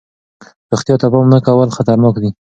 روغتیا 0.71 0.95
ته 1.01 1.07
پام 1.13 1.27
نه 1.33 1.39
کول 1.45 1.69
خطرناک 1.77 2.15
دی. 2.21 2.29